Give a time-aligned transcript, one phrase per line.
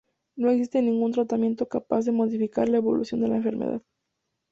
[0.35, 3.83] No existe ningún tratamiento capaz de modificar la evolución de la enfermedad.